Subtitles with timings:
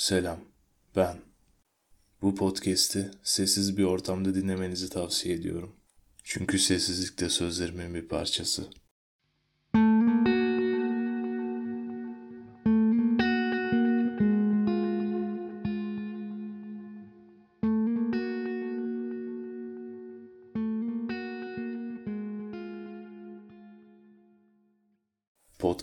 [0.00, 0.40] Selam,
[0.96, 1.16] ben.
[2.22, 5.76] Bu podcast'i sessiz bir ortamda dinlemenizi tavsiye ediyorum.
[6.24, 8.70] Çünkü sessizlik de sözlerimin bir parçası.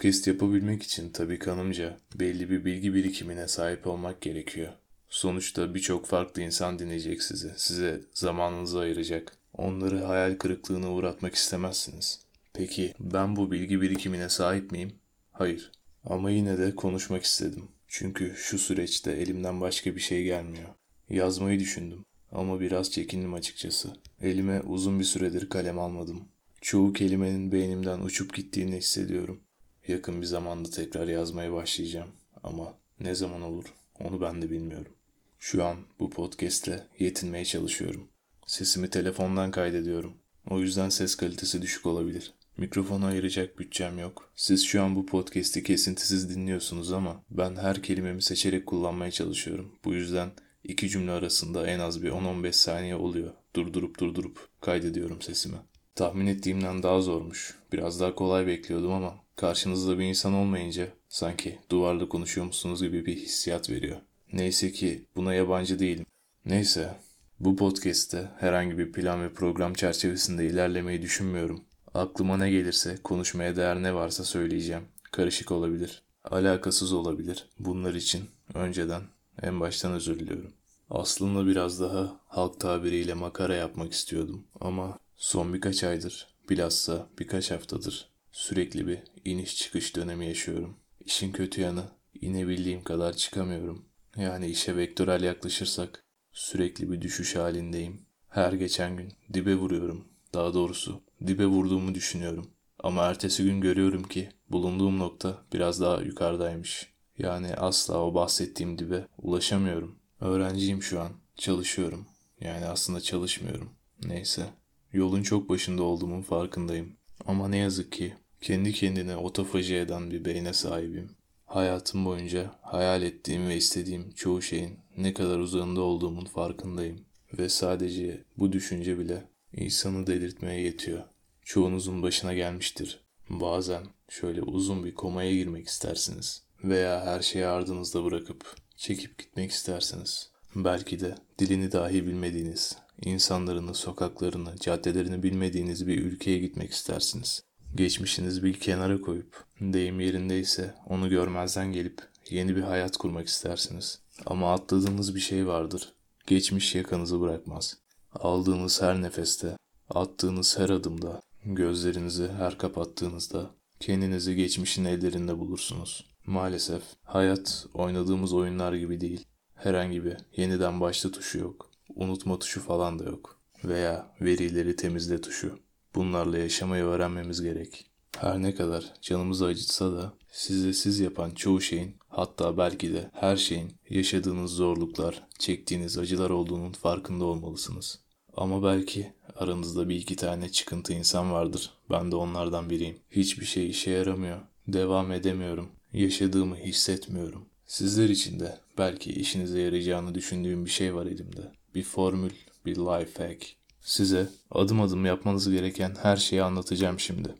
[0.07, 4.73] Podcast yapabilmek için tabii kanımca belli bir bilgi birikimine sahip olmak gerekiyor.
[5.09, 7.51] Sonuçta birçok farklı insan dinleyecek sizi.
[7.57, 9.37] Size zamanınızı ayıracak.
[9.53, 12.21] Onları hayal kırıklığına uğratmak istemezsiniz.
[12.53, 14.91] Peki ben bu bilgi birikimine sahip miyim?
[15.31, 15.71] Hayır.
[16.05, 17.67] Ama yine de konuşmak istedim.
[17.87, 20.69] Çünkü şu süreçte elimden başka bir şey gelmiyor.
[21.09, 23.89] Yazmayı düşündüm ama biraz çekindim açıkçası.
[24.21, 26.27] Elime uzun bir süredir kalem almadım.
[26.61, 29.39] Çoğu kelimenin beynimden uçup gittiğini hissediyorum.
[29.87, 32.09] Yakın bir zamanda tekrar yazmaya başlayacağım
[32.43, 33.65] ama ne zaman olur
[33.99, 34.91] onu ben de bilmiyorum.
[35.39, 38.07] Şu an bu podcast'le yetinmeye çalışıyorum.
[38.47, 40.13] Sesimi telefondan kaydediyorum.
[40.49, 42.33] O yüzden ses kalitesi düşük olabilir.
[42.57, 44.31] Mikrofona ayıracak bütçem yok.
[44.35, 49.75] Siz şu an bu podcast'i kesintisiz dinliyorsunuz ama ben her kelimemi seçerek kullanmaya çalışıyorum.
[49.85, 50.29] Bu yüzden
[50.63, 53.33] iki cümle arasında en az bir 10-15 saniye oluyor.
[53.55, 55.57] Durdurup durdurup kaydediyorum sesimi.
[55.95, 57.57] Tahmin ettiğimden daha zormuş.
[57.73, 63.69] Biraz daha kolay bekliyordum ama karşınızda bir insan olmayınca sanki duvarla konuşuyormuşsunuz gibi bir hissiyat
[63.69, 63.97] veriyor.
[64.33, 66.05] Neyse ki buna yabancı değilim.
[66.45, 66.95] Neyse,
[67.39, 71.63] bu podcast'te herhangi bir plan ve program çerçevesinde ilerlemeyi düşünmüyorum.
[71.93, 74.83] Aklıma ne gelirse, konuşmaya değer ne varsa söyleyeceğim.
[75.11, 77.49] Karışık olabilir, alakasız olabilir.
[77.59, 79.01] Bunlar için önceden
[79.41, 80.53] en baştan özür diliyorum.
[80.89, 88.16] Aslında biraz daha halk tabiriyle makara yapmak istiyordum ama son birkaç aydır, bilhassa birkaç haftadır
[88.31, 90.77] sürekli bir iniş çıkış dönemi yaşıyorum.
[91.05, 91.83] İşin kötü yanı
[92.21, 93.85] inebildiğim kadar çıkamıyorum.
[94.15, 98.01] Yani işe vektörel yaklaşırsak sürekli bir düşüş halindeyim.
[98.29, 100.07] Her geçen gün dibe vuruyorum.
[100.33, 102.51] Daha doğrusu dibe vurduğumu düşünüyorum.
[102.79, 106.93] Ama ertesi gün görüyorum ki bulunduğum nokta biraz daha yukarıdaymış.
[107.17, 109.99] Yani asla o bahsettiğim dibe ulaşamıyorum.
[110.21, 111.11] Öğrenciyim şu an.
[111.35, 112.05] Çalışıyorum.
[112.41, 113.69] Yani aslında çalışmıyorum.
[114.03, 114.45] Neyse.
[114.93, 116.96] Yolun çok başında olduğumun farkındayım.
[117.25, 121.09] Ama ne yazık ki kendi kendine otofaji eden bir beyne sahibim.
[121.45, 127.05] Hayatım boyunca hayal ettiğim ve istediğim çoğu şeyin ne kadar uzağında olduğumun farkındayım.
[127.37, 129.23] Ve sadece bu düşünce bile
[129.53, 131.03] insanı delirtmeye yetiyor.
[131.41, 132.99] Çoğunuzun başına gelmiştir.
[133.29, 136.43] Bazen şöyle uzun bir komaya girmek istersiniz.
[136.63, 140.31] Veya her şeyi ardınızda bırakıp çekip gitmek istersiniz.
[140.55, 147.43] Belki de dilini dahi bilmediğiniz, insanlarını, sokaklarını, caddelerini bilmediğiniz bir ülkeye gitmek istersiniz.
[147.75, 153.99] Geçmişinizi bir kenara koyup, deyim yerindeyse onu görmezden gelip yeni bir hayat kurmak istersiniz.
[154.25, 155.93] Ama atladığınız bir şey vardır.
[156.27, 157.77] Geçmiş yakanızı bırakmaz.
[158.13, 159.57] Aldığınız her nefeste,
[159.89, 163.49] attığınız her adımda, gözlerinizi her kapattığınızda
[163.79, 166.05] kendinizi geçmişin ellerinde bulursunuz.
[166.25, 169.25] Maalesef hayat oynadığımız oyunlar gibi değil.
[169.55, 171.66] Herhangi bir yeniden başla tuşu yok.
[171.95, 173.39] Unutma tuşu falan da yok.
[173.63, 175.59] Veya verileri temizle tuşu.
[175.95, 177.85] Bunlarla yaşamayı öğrenmemiz gerek.
[178.17, 183.37] Her ne kadar canımızı acıtsa da size siz yapan çoğu şeyin hatta belki de her
[183.37, 187.99] şeyin yaşadığınız zorluklar, çektiğiniz acılar olduğunun farkında olmalısınız.
[188.37, 191.73] Ama belki aranızda bir iki tane çıkıntı insan vardır.
[191.91, 192.99] Ben de onlardan biriyim.
[193.11, 194.39] Hiçbir şey işe yaramıyor.
[194.67, 195.69] Devam edemiyorum.
[195.93, 197.45] Yaşadığımı hissetmiyorum.
[197.65, 201.51] Sizler için de belki işinize yarayacağını düşündüğüm bir şey var elimde.
[201.77, 202.31] Bir formül,
[202.65, 203.45] bir life hack.
[203.81, 207.35] Size adım adım yapmanız gereken her şeyi anlatacağım şimdi.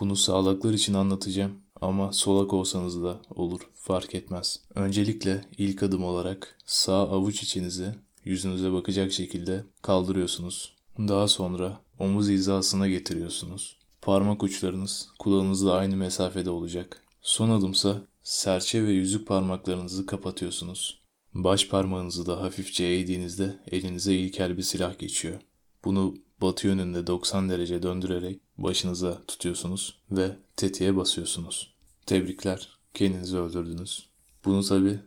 [0.00, 4.60] Bunu sağlıklar için anlatacağım ama solak olsanız da olur fark etmez.
[4.74, 7.94] Öncelikle ilk adım olarak sağ avuç içinizi
[8.24, 10.76] yüzünüze bakacak şekilde kaldırıyorsunuz.
[10.98, 13.76] Daha sonra omuz hizasına getiriyorsunuz.
[14.02, 17.02] Parmak uçlarınız kulağınızla aynı mesafede olacak.
[17.22, 21.05] Son adımsa serçe ve yüzük parmaklarınızı kapatıyorsunuz.
[21.44, 25.40] Baş parmağınızı da hafifçe eğdiğinizde elinize ilkel bir silah geçiyor.
[25.84, 31.74] Bunu batı yönünde 90 derece döndürerek başınıza tutuyorsunuz ve tetiğe basıyorsunuz.
[32.06, 34.08] Tebrikler, kendinizi öldürdünüz.
[34.44, 34.98] Bunu tabi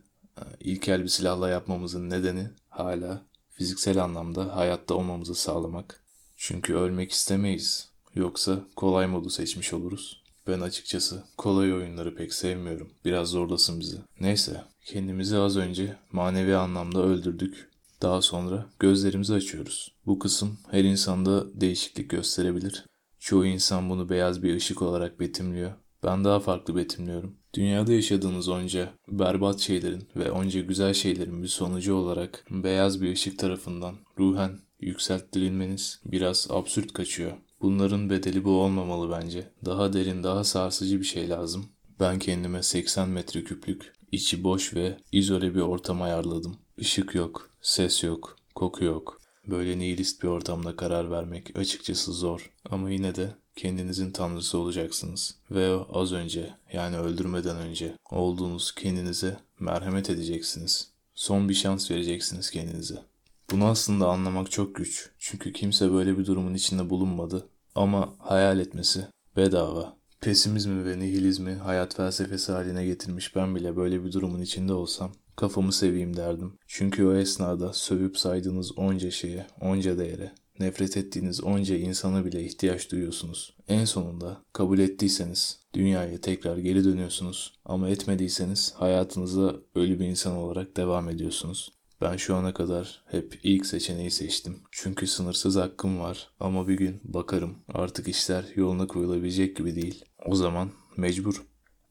[0.60, 6.04] ilkel bir silahla yapmamızın nedeni hala fiziksel anlamda hayatta olmamızı sağlamak.
[6.38, 7.90] Çünkü ölmek istemeyiz.
[8.16, 10.24] Yoksa kolay modu seçmiş oluruz.
[10.48, 12.94] Ben açıkçası kolay oyunları pek sevmiyorum.
[13.06, 13.98] Biraz zorlasın bizi.
[14.20, 17.70] Neyse, kendimizi az önce manevi anlamda öldürdük.
[18.02, 19.96] Daha sonra gözlerimizi açıyoruz.
[20.06, 22.86] Bu kısım her insanda değişiklik gösterebilir.
[23.20, 25.72] Çoğu insan bunu beyaz bir ışık olarak betimliyor.
[26.04, 27.36] Ben daha farklı betimliyorum.
[27.54, 33.40] Dünyada yaşadığınız onca berbat şeylerin ve onca güzel şeylerin bir sonucu olarak beyaz bir ışık
[33.40, 37.32] tarafından ruhen yükselttirilmeniz biraz absürt kaçıyor.
[37.62, 39.52] Bunların bedeli bu olmamalı bence.
[39.66, 41.66] Daha derin, daha sarsıcı bir şey lazım.
[42.00, 46.58] Ben kendime 80 metreküplük, içi boş ve izole bir ortam ayarladım.
[46.78, 49.22] Işık yok, ses yok, koku yok.
[49.48, 52.52] Böyle nihilist bir ortamda karar vermek açıkçası zor.
[52.70, 55.36] Ama yine de kendinizin tanrısı olacaksınız.
[55.52, 60.92] Ve az önce yani öldürmeden önce olduğunuz kendinize merhamet edeceksiniz.
[61.16, 63.04] Son bir şans vereceksiniz kendinize.
[63.52, 65.10] Bunu aslında anlamak çok güç.
[65.20, 67.48] Çünkü kimse böyle bir durumun içinde bulunmadı.
[67.76, 69.99] Ama hayal etmesi bedava.
[70.22, 75.74] Pesimizmi ve nihilizmi hayat felsefesi haline getirmiş ben bile böyle bir durumun içinde olsam kafamı
[75.74, 76.54] seveyim derdim.
[76.68, 82.92] Çünkü o esnada sövüp saydığınız onca şeye, onca değere, nefret ettiğiniz onca insana bile ihtiyaç
[82.92, 83.56] duyuyorsunuz.
[83.68, 90.78] En sonunda kabul ettiyseniz dünyaya tekrar geri dönüyorsunuz ama etmediyseniz hayatınıza ölü bir insan olarak
[90.78, 91.79] devam ediyorsunuz.
[92.02, 94.62] Ben şu ana kadar hep ilk seçeneği seçtim.
[94.72, 100.06] Çünkü sınırsız hakkım var ama bir gün bakarım artık işler yoluna koyulabilecek gibi değil.
[100.26, 101.44] O zaman mecbur.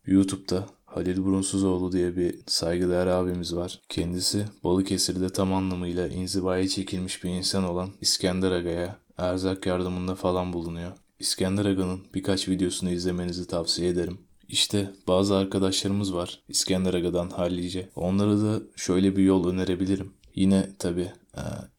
[0.07, 3.81] YouTube'da Halil Burunsuzoğlu diye bir saygıdeğer abimiz var.
[3.89, 10.93] Kendisi Balıkesir'de tam anlamıyla inzivaya çekilmiş bir insan olan İskender Aga'ya erzak yardımında falan bulunuyor.
[11.19, 14.19] İskender Aga'nın birkaç videosunu izlemenizi tavsiye ederim.
[14.49, 17.89] İşte bazı arkadaşlarımız var İskender Aga'dan hallice.
[17.97, 20.13] Onlara da şöyle bir yol önerebilirim.
[20.35, 21.13] Yine tabi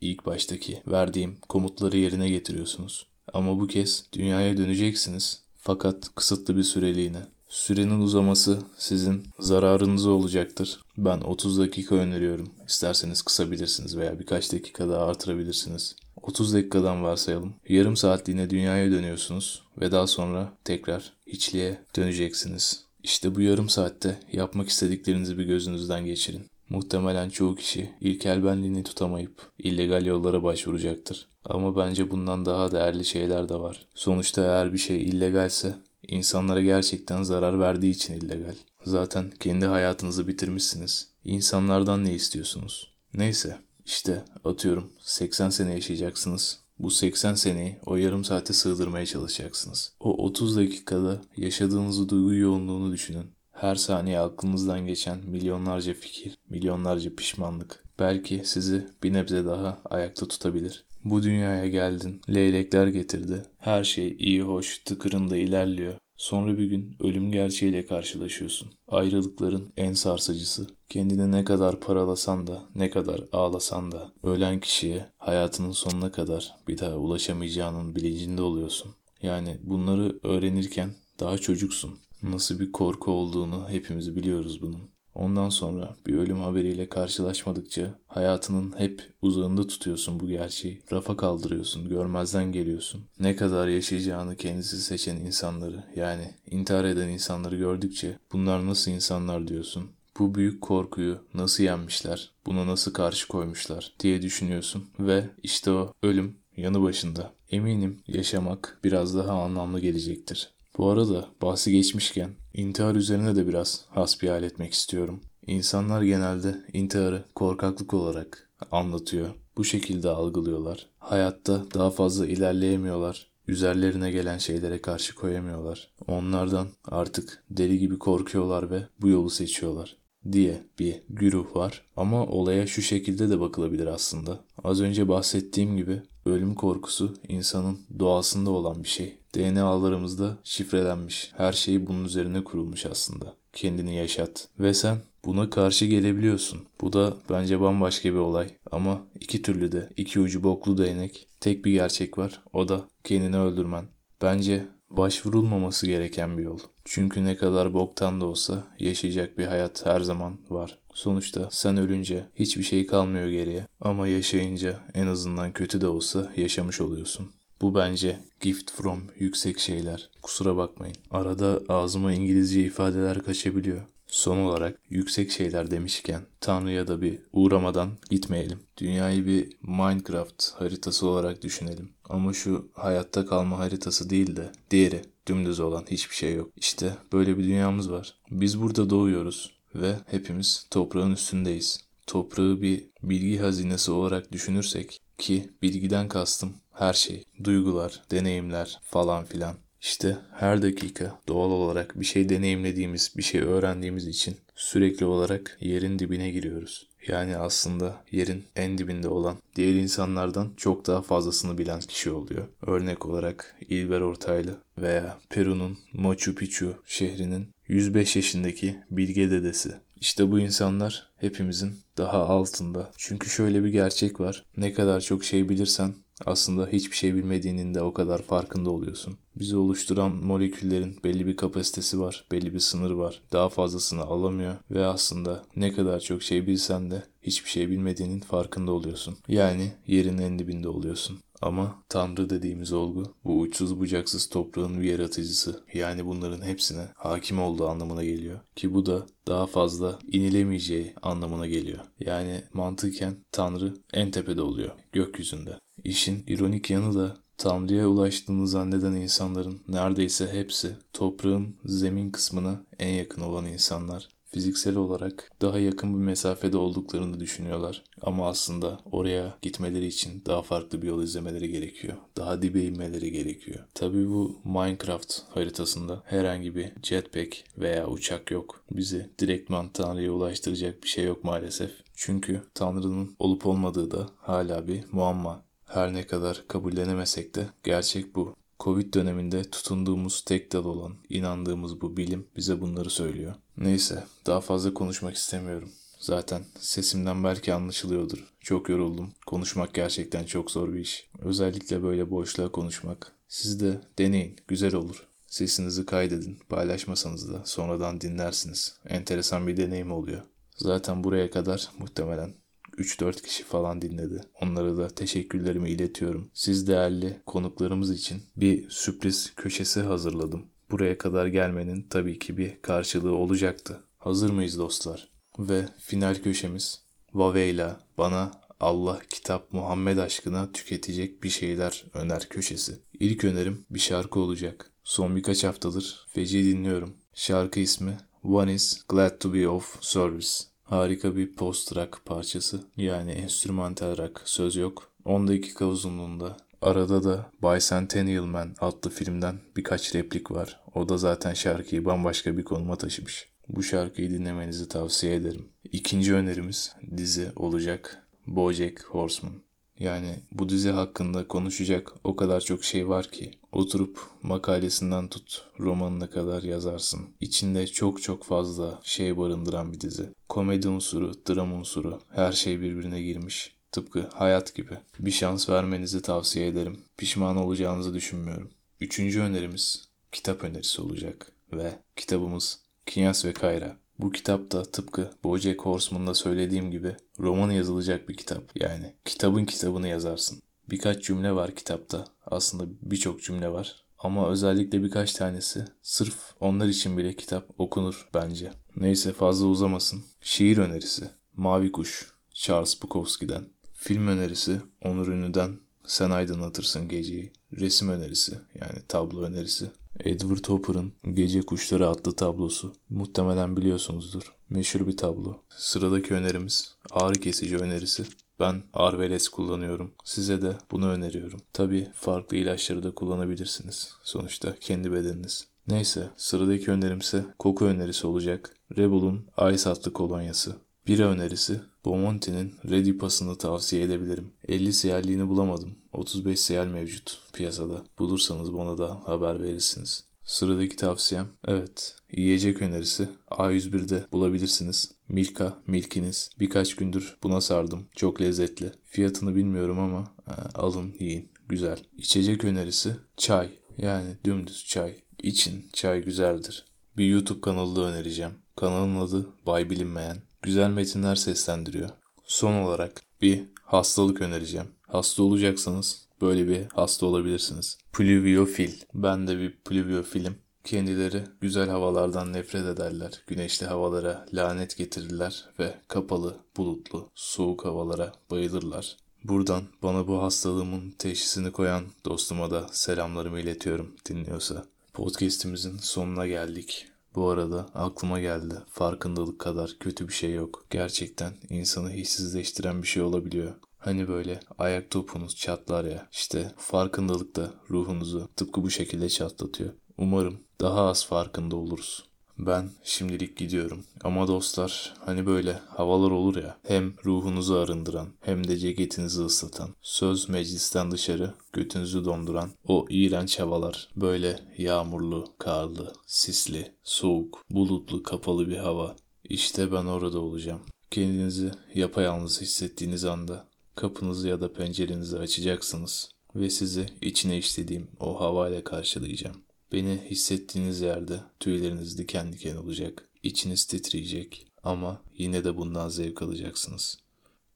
[0.02, 3.06] ilk baştaki verdiğim komutları yerine getiriyorsunuz.
[3.34, 5.42] Ama bu kez dünyaya döneceksiniz.
[5.58, 7.22] Fakat kısıtlı bir süreliğine.
[7.50, 10.80] Sürenin uzaması sizin zararınıza olacaktır.
[10.98, 12.50] Ben 30 dakika öneriyorum.
[12.68, 15.96] İsterseniz kısabilirsiniz veya birkaç dakika daha artırabilirsiniz.
[16.30, 17.54] 30 dakikadan varsayalım.
[17.70, 22.84] Yarım saatliğine dünyaya dönüyorsunuz ve daha sonra tekrar hiçliğe döneceksiniz.
[23.04, 26.46] İşte bu yarım saatte yapmak istediklerinizi bir gözünüzden geçirin.
[26.70, 31.28] Muhtemelen çoğu kişi ilkel benliğini tutamayıp illegal yollara başvuracaktır.
[31.46, 33.86] Ama bence bundan daha değerli şeyler de var.
[33.96, 35.76] Sonuçta eğer bir şey illegalse
[36.08, 38.56] insanlara gerçekten zarar verdiği için illegal.
[38.86, 41.08] Zaten kendi hayatınızı bitirmişsiniz.
[41.24, 42.94] İnsanlardan ne istiyorsunuz?
[43.14, 43.58] Neyse
[43.90, 46.60] işte atıyorum 80 sene yaşayacaksınız.
[46.80, 49.94] Bu 80 seneyi o yarım saate sığdırmaya çalışacaksınız.
[50.00, 53.32] O 30 dakikada yaşadığınız duygu yoğunluğunu düşünün.
[53.52, 60.86] Her saniye aklınızdan geçen milyonlarca fikir, milyonlarca pişmanlık belki sizi bir nebze daha ayakta tutabilir.
[61.04, 63.44] Bu dünyaya geldin, leylekler getirdi.
[63.58, 65.94] Her şey iyi hoş, tıkırında ilerliyor.
[66.20, 68.70] Sonra bir gün ölüm gerçeğiyle karşılaşıyorsun.
[68.88, 70.68] Ayrılıkların en sarsıcısı.
[70.90, 76.78] Kendini ne kadar paralasan da, ne kadar ağlasan da ölen kişiye hayatının sonuna kadar bir
[76.78, 78.92] daha ulaşamayacağının bilincinde oluyorsun.
[79.22, 80.90] Yani bunları öğrenirken
[81.20, 82.00] daha çocuksun.
[82.24, 84.90] Nasıl bir korku olduğunu hepimiz biliyoruz bunun.
[85.20, 90.82] Ondan sonra bir ölüm haberiyle karşılaşmadıkça hayatının hep uzağında tutuyorsun bu gerçeği.
[90.92, 93.02] Rafa kaldırıyorsun, görmezden geliyorsun.
[93.20, 99.90] Ne kadar yaşayacağını kendisi seçen insanları yani intihar eden insanları gördükçe bunlar nasıl insanlar diyorsun.
[100.20, 106.36] Bu büyük korkuyu nasıl yenmişler, buna nasıl karşı koymuşlar diye düşünüyorsun ve işte o ölüm
[106.58, 107.34] yanı başında.
[107.52, 110.50] Eminim yaşamak biraz daha anlamlı gelecektir.
[110.80, 115.22] Bu arada bahsi geçmişken intihar üzerine de biraz hasbihal etmek istiyorum.
[115.48, 119.30] İnsanlar genelde intiharı korkaklık olarak anlatıyor.
[119.58, 120.88] Bu şekilde algılıyorlar.
[121.00, 123.28] Hayatta daha fazla ilerleyemiyorlar.
[123.48, 125.92] Üzerlerine gelen şeylere karşı koyamıyorlar.
[126.08, 129.96] Onlardan artık deli gibi korkuyorlar ve bu yolu seçiyorlar
[130.32, 131.86] diye bir güruh var.
[131.96, 134.40] Ama olaya şu şekilde de bakılabilir aslında.
[134.64, 139.19] Az önce bahsettiğim gibi ölüm korkusu insanın doğasında olan bir şey.
[139.36, 141.32] DNA'larımızda şifrelenmiş.
[141.38, 143.34] Her şey bunun üzerine kurulmuş aslında.
[143.54, 144.48] Kendini yaşat.
[144.60, 146.60] Ve sen buna karşı gelebiliyorsun.
[146.82, 148.50] Bu da bence bambaşka bir olay.
[148.72, 151.28] Ama iki türlü de, iki ucu boklu değnek.
[151.40, 152.42] Tek bir gerçek var.
[152.54, 153.86] O da kendini öldürmen.
[154.22, 156.60] Bence başvurulmaması gereken bir yol.
[156.86, 160.78] Çünkü ne kadar boktan da olsa yaşayacak bir hayat her zaman var.
[160.94, 163.66] Sonuçta sen ölünce hiçbir şey kalmıyor geriye.
[163.82, 167.32] Ama yaşayınca en azından kötü de olsa yaşamış oluyorsun.
[167.62, 170.10] Bu bence gift from yüksek şeyler.
[170.22, 170.96] Kusura bakmayın.
[171.12, 173.82] Arada ağzıma İngilizce ifadeler kaçabiliyor.
[174.08, 178.60] Son olarak yüksek şeyler demişken Tanrı'ya da bir uğramadan gitmeyelim.
[178.78, 181.90] Dünyayı bir Minecraft haritası olarak düşünelim.
[182.10, 186.50] Ama şu hayatta kalma haritası değil de diğeri dümdüz olan hiçbir şey yok.
[186.56, 188.16] İşte böyle bir dünyamız var.
[188.32, 191.80] Biz burada doğuyoruz ve hepimiz toprağın üstündeyiz.
[192.08, 199.56] Toprağı bir bilgi hazinesi olarak düşünürsek ki bilgiden kastım her şey, duygular, deneyimler falan filan.
[199.82, 206.00] İşte her dakika doğal olarak bir şey deneyimlediğimiz, bir şey öğrendiğimiz için sürekli olarak yerin
[206.00, 206.88] dibine giriyoruz.
[207.08, 212.48] Yani aslında yerin en dibinde olan diğer insanlardan çok daha fazlasını bilen kişi oluyor.
[212.62, 219.76] Örnek olarak İlber Ortaylı veya Peru'nun Machu Picchu şehrinin 105 yaşındaki bilge dedesi.
[220.02, 222.92] İşte bu insanlar hepimizin daha altında.
[222.98, 224.46] Çünkü şöyle bir gerçek var.
[224.58, 225.96] Ne kadar çok şey bilirsen
[226.26, 229.18] aslında hiçbir şey bilmediğinin de o kadar farkında oluyorsun.
[229.36, 233.22] Bizi oluşturan moleküllerin belli bir kapasitesi var, belli bir sınır var.
[233.32, 238.72] Daha fazlasını alamıyor ve aslında ne kadar çok şey bilsen de hiçbir şey bilmediğinin farkında
[238.72, 239.18] oluyorsun.
[239.28, 241.20] Yani yerin en dibinde oluyorsun.
[241.42, 245.64] Ama Tanrı dediğimiz olgu bu uçsuz bucaksız toprağın bir yaratıcısı.
[245.74, 248.40] Yani bunların hepsine hakim olduğu anlamına geliyor.
[248.56, 251.80] Ki bu da daha fazla inilemeyeceği anlamına geliyor.
[252.00, 255.60] Yani mantıken Tanrı en tepede oluyor gökyüzünde.
[255.84, 263.22] İşin ironik yanı da Tanrı'ya ulaştığını zanneden insanların neredeyse hepsi toprağın zemin kısmına en yakın
[263.22, 264.10] olan insanlar.
[264.26, 267.84] Fiziksel olarak daha yakın bir mesafede olduklarını düşünüyorlar.
[268.02, 271.98] Ama aslında oraya gitmeleri için daha farklı bir yol izlemeleri gerekiyor.
[272.18, 273.60] Daha dibe inmeleri gerekiyor.
[273.74, 278.64] Tabii bu Minecraft haritasında herhangi bir jetpack veya uçak yok.
[278.72, 281.72] Bizi direktman Tanrı'ya ulaştıracak bir şey yok maalesef.
[281.96, 285.49] Çünkü Tanrı'nın olup olmadığı da hala bir muamma.
[285.70, 288.36] Her ne kadar kabullenemesek de gerçek bu.
[288.60, 293.36] Covid döneminde tutunduğumuz tek dal olan, inandığımız bu bilim bize bunları söylüyor.
[293.58, 295.70] Neyse, daha fazla konuşmak istemiyorum.
[296.00, 298.34] Zaten sesimden belki anlaşılıyordur.
[298.42, 299.12] Çok yoruldum.
[299.26, 301.10] Konuşmak gerçekten çok zor bir iş.
[301.20, 303.12] Özellikle böyle boşluğa konuşmak.
[303.28, 305.08] Siz de deneyin, güzel olur.
[305.28, 308.76] Sesinizi kaydedin, paylaşmasanız da sonradan dinlersiniz.
[308.88, 310.22] Enteresan bir deneyim oluyor.
[310.58, 312.34] Zaten buraya kadar muhtemelen
[312.80, 314.22] 3-4 kişi falan dinledi.
[314.42, 316.32] Onlara da teşekkürlerimi iletiyorum.
[316.34, 320.46] Siz değerli konuklarımız için bir sürpriz köşesi hazırladım.
[320.72, 323.84] Buraya kadar gelmenin tabii ki bir karşılığı olacaktı.
[323.98, 325.10] Hazır mıyız dostlar?
[325.40, 326.82] Ve final köşemiz
[327.14, 332.80] Vaveyla bana Allah, kitap, Muhammed aşkına tüketecek bir şeyler öner köşesi.
[333.00, 334.72] İlk önerim bir şarkı olacak.
[334.84, 336.94] Son birkaç haftadır feci dinliyorum.
[337.14, 340.30] Şarkı ismi One is Glad to be of Service.
[340.70, 342.64] Harika bir post-rock parçası.
[342.78, 344.92] Yani enstrümantal rock, söz yok.
[345.06, 346.38] 10 dakika uzunluğunda.
[346.62, 350.60] Arada da Bicentennial Man adlı filmden birkaç replik var.
[350.76, 353.30] O da zaten şarkıyı bambaşka bir konuma taşımış.
[353.48, 355.50] Bu şarkıyı dinlemenizi tavsiye ederim.
[355.72, 358.08] İkinci önerimiz dizi olacak.
[358.28, 359.36] Bojack Horseman.
[359.80, 366.10] Yani bu dizi hakkında konuşacak o kadar çok şey var ki oturup makalesinden tut romanına
[366.10, 367.02] kadar yazarsın.
[367.20, 370.10] İçinde çok çok fazla şey barındıran bir dizi.
[370.30, 373.56] Komedi unsuru, dram unsuru her şey birbirine girmiş.
[373.72, 374.78] Tıpkı hayat gibi.
[375.00, 376.80] Bir şans vermenizi tavsiye ederim.
[376.98, 378.50] Pişman olacağınızı düşünmüyorum.
[378.80, 381.32] Üçüncü önerimiz kitap önerisi olacak.
[381.54, 383.78] Ve kitabımız Kinyas ve Kayra.
[384.00, 388.44] Bu kitap da tıpkı Bojack Horseman'da söylediğim gibi roman yazılacak bir kitap.
[388.56, 390.42] Yani kitabın kitabını yazarsın.
[390.70, 392.06] Birkaç cümle var kitapta.
[392.26, 393.84] Aslında birçok cümle var.
[393.98, 398.52] Ama özellikle birkaç tanesi sırf onlar için bile kitap okunur bence.
[398.76, 400.04] Neyse fazla uzamasın.
[400.22, 401.10] Şiir önerisi.
[401.36, 402.12] Mavi Kuş.
[402.34, 403.46] Charles Bukowski'den.
[403.74, 404.62] Film önerisi.
[404.82, 405.60] Onur Ünlü'den.
[405.86, 407.34] Sen aydınlatırsın geceyi.
[407.60, 409.72] Resim önerisi yani tablo önerisi.
[410.04, 412.74] Edward Hopper'ın Gece Kuşları adlı tablosu.
[412.90, 414.34] Muhtemelen biliyorsunuzdur.
[414.50, 415.38] Meşhur bir tablo.
[415.50, 418.04] Sıradaki önerimiz ağrı kesici önerisi.
[418.40, 419.92] Ben Arveles kullanıyorum.
[420.04, 421.40] Size de bunu öneriyorum.
[421.54, 423.94] Tabi farklı ilaçları da kullanabilirsiniz.
[424.04, 425.48] Sonuçta kendi bedeniniz.
[425.68, 428.56] Neyse sıradaki önerimse koku önerisi olacak.
[428.78, 430.56] Rebel'un Ice adlı kolonyası.
[430.90, 434.32] Bira önerisi Bomonti'nin Ready Pass'ını tavsiye edebilirim.
[434.48, 435.76] 50 siyerliğini bulamadım.
[435.94, 437.84] 35 siyer mevcut piyasada.
[438.00, 440.04] Bulursanız bana da haber verirsiniz.
[440.24, 444.92] Sıradaki tavsiyem evet yiyecek önerisi A101'de bulabilirsiniz.
[445.10, 446.30] Milka, Milkiniz.
[446.40, 447.88] Birkaç gündür buna sardım.
[447.96, 448.72] Çok lezzetli.
[448.86, 451.32] Fiyatını bilmiyorum ama e, alın yiyin.
[451.50, 451.80] Güzel.
[451.98, 453.50] İçecek önerisi çay.
[453.78, 454.96] Yani dümdüz çay.
[455.24, 456.66] İçin çay güzeldir.
[456.98, 458.34] Bir YouTube kanalı da önereceğim.
[458.56, 460.29] Kanalın adı Bay Bilinmeyen.
[460.42, 461.90] Güzel metinler seslendiriyor.
[462.26, 464.68] Son olarak bir hastalık önereceğim.
[464.88, 467.78] Hasta olacaksanız böyle bir hasta olabilirsiniz.
[467.94, 468.74] Pluviofil.
[468.94, 470.36] Ben de bir pluviofilim.
[470.64, 473.24] Kendileri güzel havalardan nefret ederler.
[473.28, 478.98] Güneşli havalara lanet getirirler ve kapalı, bulutlu, soğuk havalara bayılırlar.
[479.24, 484.66] Buradan bana bu hastalığımın teşhisini koyan dostuma da selamlarımı iletiyorum dinliyorsa.
[484.94, 486.88] Podcast'imizin sonuna geldik.
[487.20, 488.56] Bu arada aklıma geldi.
[488.70, 490.66] Farkındalık kadar kötü bir şey yok.
[490.70, 493.54] Gerçekten insanı hissizleştiren bir şey olabiliyor.
[493.78, 496.08] Hani böyle ayak topunuz çatlar ya.
[496.12, 499.74] İşte farkındalık da ruhunuzu tıpkı bu şekilde çatlatıyor.
[499.98, 502.09] Umarım daha az farkında oluruz.
[502.40, 503.84] Ben şimdilik gidiyorum.
[504.04, 509.70] Ama dostlar hani böyle havalar olur ya hem ruhunuzu arındıran hem de ceketinizi ıslatan.
[509.82, 513.90] Söz meclisten dışarı götünüzü donduran o iğrenç havalar.
[513.96, 518.96] Böyle yağmurlu, karlı, sisli, soğuk, bulutlu, kapalı bir hava.
[519.24, 520.62] İşte ben orada olacağım.
[520.92, 528.64] Kendinizi yapayalnız hissettiğiniz anda kapınızı ya da pencerenizi açacaksınız ve sizi içine işlediğim o havayla
[528.64, 529.36] karşılayacağım.
[529.72, 536.98] Beni hissettiğiniz yerde tüyleriniz diken diken olacak, içiniz titreyecek ama yine de bundan zevk alacaksınız.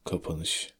[0.03, 0.71] Kapanış